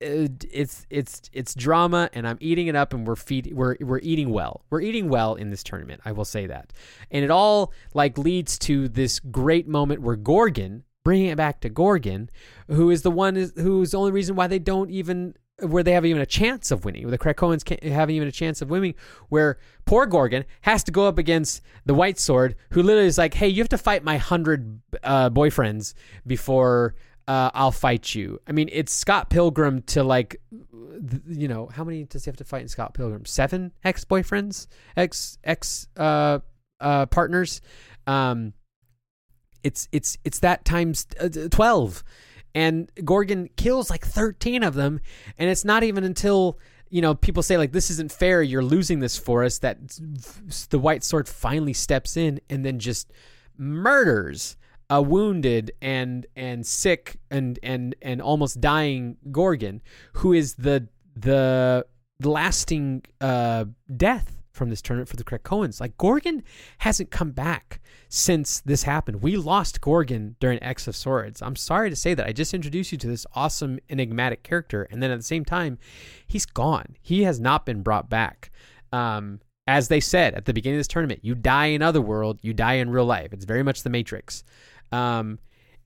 [0.00, 4.30] it's it's it's drama and I'm eating it up and we're feed we're we're eating
[4.30, 4.64] well.
[4.70, 6.00] We're eating well in this tournament.
[6.04, 6.72] I will say that.
[7.10, 11.68] And it all like leads to this great moment where Gorgon, bringing it back to
[11.68, 12.30] Gorgon,
[12.68, 15.92] who is the one is who's the only reason why they don't even where they
[15.92, 18.70] have even a chance of winning, where the Krakoans can't have even a chance of
[18.70, 18.94] winning,
[19.28, 23.34] where poor Gorgon has to go up against the White Sword, who literally is like,
[23.34, 25.94] "Hey, you have to fight my hundred uh, boyfriends
[26.26, 26.94] before
[27.28, 28.40] uh, I'll fight you.
[28.46, 30.40] I mean, it's Scott Pilgrim to like,
[31.28, 33.26] you know, how many does he have to fight in Scott Pilgrim?
[33.26, 36.38] Seven ex boyfriends, ex ex uh,
[36.80, 37.60] uh, partners.
[38.06, 38.54] Um,
[39.62, 42.02] it's it's it's that times uh, twelve,
[42.54, 44.98] and Gorgon kills like thirteen of them,
[45.36, 49.00] and it's not even until you know people say like this isn't fair, you're losing
[49.00, 49.78] this for us that
[50.70, 53.12] the White Sword finally steps in and then just
[53.58, 54.56] murders
[54.90, 59.82] a wounded and and sick and and and almost dying Gorgon,
[60.14, 61.84] who is the the
[62.22, 65.80] lasting uh, death from this tournament for the Krakoans.
[65.80, 66.42] Like Gorgon
[66.78, 69.22] hasn't come back since this happened.
[69.22, 71.40] We lost Gorgon during X of Swords.
[71.42, 72.26] I'm sorry to say that.
[72.26, 75.78] I just introduced you to this awesome enigmatic character, and then at the same time,
[76.26, 76.96] he's gone.
[77.00, 78.50] He has not been brought back.
[78.92, 82.38] Um, as they said at the beginning of this tournament, you die in other world,
[82.42, 83.34] you die in real life.
[83.34, 84.42] It's very much the Matrix.
[84.92, 85.38] Um,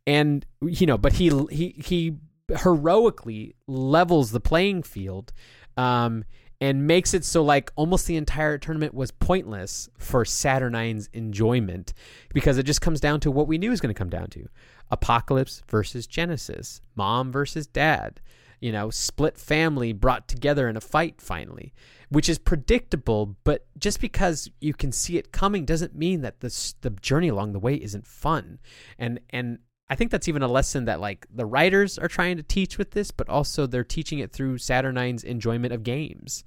[0.07, 2.17] and you know, but he he he
[2.49, 5.33] heroically levels the playing field.
[5.77, 6.25] Um,
[6.61, 11.93] and makes it so like almost the entire tournament was pointless for Saturnyne's enjoyment
[12.33, 14.49] because it just comes down to what we knew was going to come down to
[14.89, 18.21] Apocalypse versus Genesis, mom versus dad,
[18.63, 21.75] you know, split family brought together in a fight finally,
[22.11, 26.75] which is predictable, but just because you can see it coming doesn't mean that the
[26.81, 28.61] the journey along the way isn't fun.
[28.99, 29.59] And and
[29.91, 32.93] I think that's even a lesson that like the writers are trying to teach with
[32.93, 36.45] this, but also they're teaching it through Saturnyne's enjoyment of games.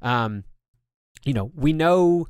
[0.00, 0.44] Um,
[1.24, 2.28] you know, we know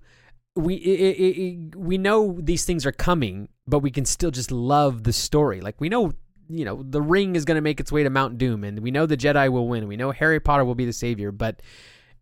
[0.55, 4.51] we it, it, it, we know these things are coming, but we can still just
[4.51, 5.61] love the story.
[5.61, 6.15] Like we know
[6.49, 8.91] you know, the ring is going to make its way to Mount Doom, and we
[8.91, 9.89] know the Jedi will win.
[9.89, 11.63] We know Harry Potter will be the savior, but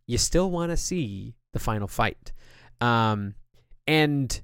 [0.06, 2.32] you still want to see the final fight.
[2.80, 3.34] Um,
[3.86, 4.40] and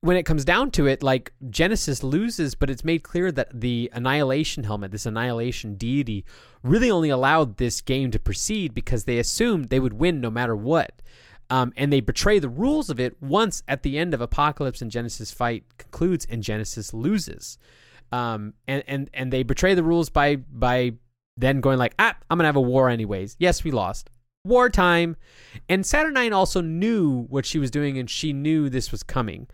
[0.00, 3.90] when it comes down to it, like Genesis loses, but it's made clear that the
[3.94, 6.24] Annihilation helmet, this Annihilation deity,
[6.62, 10.54] really only allowed this game to proceed because they assumed they would win no matter
[10.54, 11.00] what.
[11.50, 14.90] Um, and they betray the rules of it once at the end of Apocalypse and
[14.90, 17.58] Genesis fight concludes and Genesis loses.
[18.14, 20.92] Um, and, and, and they betray the rules by, by
[21.36, 23.34] then going like, ah, I'm going to have a war anyways.
[23.40, 24.08] Yes, we lost.
[24.44, 25.16] Wartime.
[25.68, 29.48] And Saturnyne also knew what she was doing and she knew this was coming.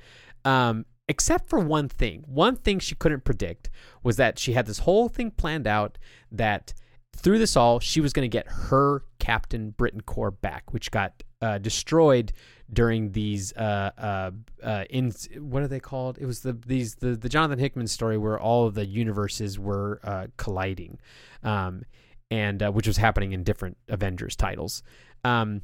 [0.44, 2.22] Um, except for one thing.
[2.26, 3.70] One thing she couldn't predict
[4.02, 5.96] was that she had this whole thing planned out
[6.30, 6.74] that
[7.16, 11.22] through this all, she was going to get her Captain Britain Corps back, which got
[11.40, 12.32] uh, destroyed
[12.72, 14.30] during these uh, uh,
[14.62, 16.18] uh, in what are they called?
[16.18, 20.00] It was the these the, the Jonathan Hickman story where all of the universes were
[20.04, 20.98] uh, colliding,
[21.42, 21.82] um,
[22.30, 24.82] and uh, which was happening in different Avengers titles.
[25.24, 25.62] Um,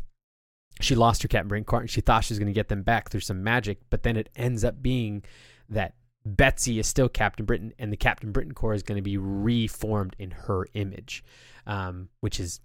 [0.80, 2.82] she lost her Captain Britain Corps and she thought she was going to get them
[2.82, 5.22] back through some magic, but then it ends up being
[5.70, 5.94] that
[6.26, 10.16] Betsy is still Captain Britain, and the Captain Britain Corps is going to be reformed
[10.18, 11.22] in her image,
[11.66, 12.60] um, which is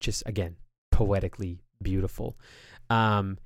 [0.00, 0.56] just again
[0.90, 2.36] poetically beautiful.
[2.90, 3.38] Um,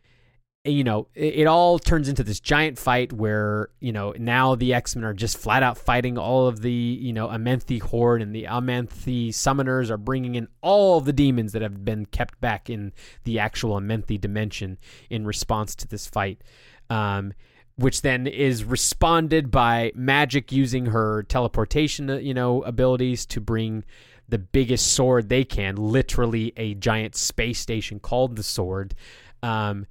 [0.64, 4.74] you know, it, it, all turns into this giant fight where you know now the
[4.74, 8.34] X Men are just flat out fighting all of the you know Amenthi horde, and
[8.34, 12.92] the Amenthi summoners are bringing in all the demons that have been kept back in
[13.24, 16.42] the actual Amenthi dimension in response to this fight.
[16.90, 17.32] Um,
[17.76, 23.84] which then is responded by Magik using her teleportation, uh, you know, abilities to bring
[24.28, 28.94] the biggest sword they can, literally a giant space station called the Sword.
[29.42, 29.86] Um,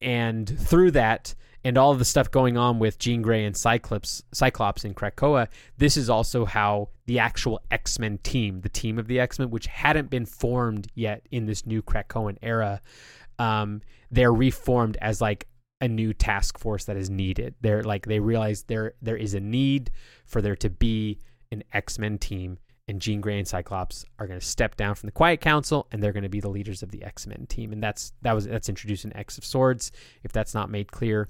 [0.00, 1.34] and through that,
[1.64, 5.48] and all of the stuff going on with Jean Grey and Cyclops, Cyclops and Krakoa,
[5.78, 9.50] this is also how the actual X Men team, the team of the X Men,
[9.50, 12.80] which hadn't been formed yet in this new Krakoan era,
[13.38, 15.46] um, they're reformed as like
[15.80, 17.54] a new task force that is needed.
[17.60, 19.90] They're like they realize there there is a need
[20.26, 21.18] for there to be
[21.50, 22.58] an X Men team,
[22.88, 26.02] and Jean Grey and Cyclops are going to step down from the Quiet Council, and
[26.02, 27.72] they're going to be the leaders of the X Men team.
[27.72, 29.92] And that's that was that's introduced in X of Swords,
[30.24, 31.28] if that's not made clear.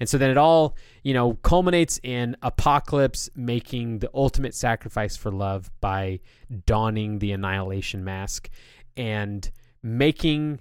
[0.00, 5.30] And so then it all you know culminates in Apocalypse making the ultimate sacrifice for
[5.30, 6.20] love by
[6.66, 8.48] donning the Annihilation mask
[8.96, 9.50] and
[9.82, 10.60] making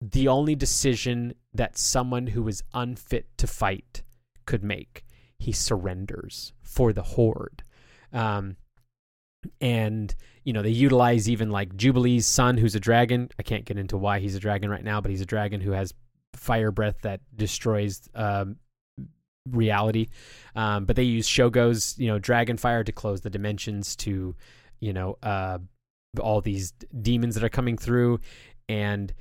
[0.00, 4.02] the only decision that someone who is unfit to fight
[4.44, 5.04] could make.
[5.38, 7.62] He surrenders for the horde.
[8.12, 8.56] Um,
[9.60, 13.28] and you know they utilize even like Jubilee's son, who's a dragon.
[13.38, 15.72] I can't get into why he's a dragon right now, but he's a dragon who
[15.72, 15.92] has
[16.34, 18.56] fire breath that destroys um,
[19.50, 20.08] reality.
[20.54, 24.34] Um, but they use Shogo's you know dragon fire to close the dimensions to
[24.80, 25.58] you know uh,
[26.20, 26.72] all these
[27.02, 28.20] demons that are coming through,
[28.68, 29.12] and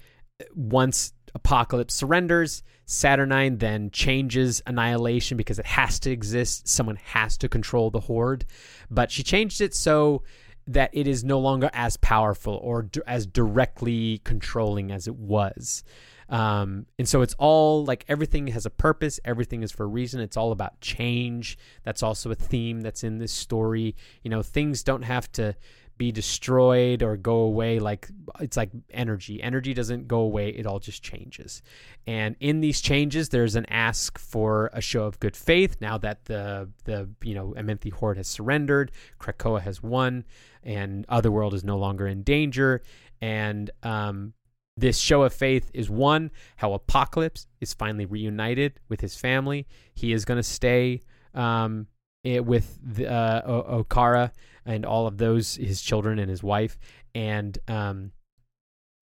[0.54, 6.68] once Apocalypse surrenders, Saturnyne then changes Annihilation because it has to exist.
[6.68, 8.46] Someone has to control the Horde.
[8.90, 10.24] But she changed it so
[10.68, 15.84] that it is no longer as powerful or d- as directly controlling as it was.
[16.28, 20.22] Um, and so it's all like everything has a purpose, everything is for a reason.
[20.22, 21.58] It's all about change.
[21.84, 23.96] That's also a theme that's in this story.
[24.24, 25.56] You know, things don't have to
[25.98, 29.42] be destroyed or go away like it's like energy.
[29.42, 31.62] Energy doesn't go away it all just changes.
[32.06, 36.26] And in these changes there's an ask for a show of good faith now that
[36.26, 40.26] the the you know Amenthi horde has surrendered Krakoa has won
[40.64, 42.82] and Otherworld is no longer in danger.
[43.22, 44.34] And um
[44.78, 49.68] this show of faith is one how apocalypse is finally reunited with his family.
[49.94, 51.02] He is going to stay
[51.34, 51.88] um,
[52.26, 54.32] it, with the, uh, Okkara
[54.66, 56.78] and all of those, his children and his wife,
[57.14, 58.12] and um,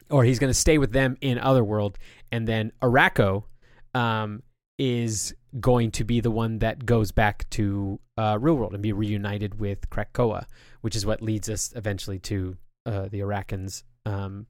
[0.10, 1.98] or he's going to stay with them in Otherworld,
[2.32, 3.46] and then Arakko
[3.96, 4.44] um,
[4.78, 8.92] is going to be the one that goes back to uh, real world and be
[8.92, 10.46] reunited with Krakoa,
[10.82, 14.48] which is what leads us eventually to uh, the Arakkans um,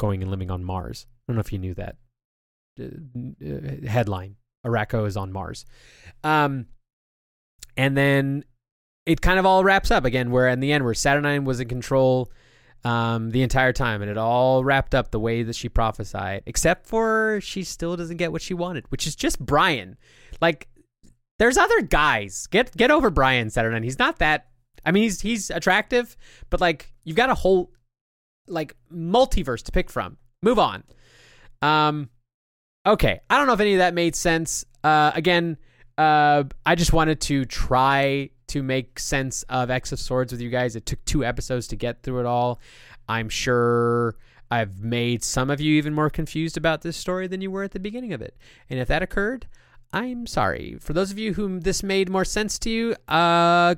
[0.00, 1.06] going and living on Mars.
[1.08, 1.96] I don't know if you knew that
[2.80, 4.36] uh, headline.
[4.64, 5.66] Arakko is on Mars.
[6.22, 6.66] Um,
[7.76, 8.44] and then
[9.06, 11.68] it kind of all wraps up again where in the end where saturnyne was in
[11.68, 12.30] control
[12.84, 16.86] um, the entire time and it all wrapped up the way that she prophesied except
[16.86, 19.96] for she still doesn't get what she wanted which is just brian.
[20.40, 20.68] Like
[21.38, 22.46] there's other guys.
[22.48, 23.84] Get get over brian saturnyne.
[23.84, 24.48] He's not that
[24.84, 26.14] i mean he's he's attractive
[26.50, 27.72] but like you've got a whole
[28.46, 30.18] like multiverse to pick from.
[30.42, 30.84] Move on.
[31.62, 32.10] Um
[32.86, 33.20] okay.
[33.30, 34.66] I don't know if any of that made sense.
[34.82, 35.56] Uh again
[35.98, 40.50] uh, I just wanted to try to make sense of X of Swords with you
[40.50, 40.76] guys.
[40.76, 42.60] It took two episodes to get through it all.
[43.08, 44.16] I'm sure
[44.50, 47.72] I've made some of you even more confused about this story than you were at
[47.72, 48.36] the beginning of it.
[48.68, 49.46] And if that occurred,
[49.92, 50.76] I'm sorry.
[50.80, 53.76] For those of you whom this made more sense to you, uh,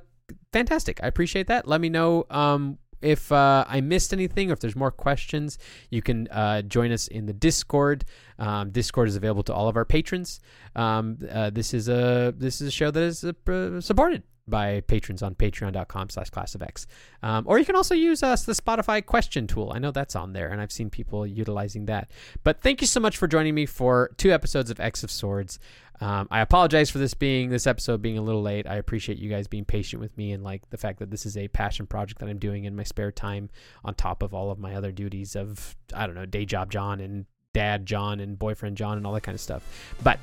[0.52, 1.00] fantastic.
[1.02, 1.68] I appreciate that.
[1.68, 5.58] Let me know um, if uh, I missed anything or if there's more questions,
[5.90, 8.04] you can uh, join us in the Discord.
[8.38, 10.40] Um, Discord is available to all of our patrons.
[10.74, 15.22] Um, uh, this is a this is a show that is uh, supported by patrons
[15.22, 16.86] on patreon.com slash class classofx
[17.22, 19.72] um, or you can also use us the spotify question tool.
[19.74, 22.10] I know that's on there and i've seen people utilizing that.
[22.44, 25.58] But thank you so much for joining me for two episodes of x of swords.
[26.00, 28.66] Um, I apologize for this being this episode being a little late.
[28.66, 31.36] I appreciate you guys being patient with me and like the fact that this is
[31.36, 33.48] a passion project that I'm doing in my spare time
[33.84, 37.00] on top of all of my other duties of I don't know day job John
[37.00, 37.26] and
[37.56, 39.62] dad John and boyfriend John and all that kind of stuff.
[40.02, 40.18] But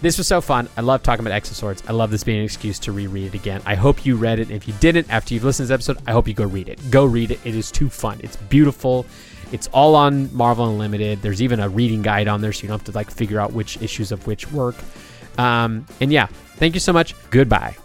[0.00, 0.70] this was so fun.
[0.74, 1.82] I love talking about X of Swords.
[1.86, 3.60] I love this being an excuse to reread it again.
[3.66, 4.48] I hope you read it.
[4.48, 6.70] And if you didn't, after you've listened to this episode, I hope you go read
[6.70, 6.80] it.
[6.90, 7.40] Go read it.
[7.44, 8.20] It is too fun.
[8.22, 9.04] It's beautiful.
[9.52, 11.20] It's all on Marvel Unlimited.
[11.20, 13.52] There's even a reading guide on there, so you don't have to like figure out
[13.52, 14.76] which issues of which work.
[15.36, 16.26] Um, and yeah,
[16.56, 17.14] thank you so much.
[17.30, 17.76] Goodbye.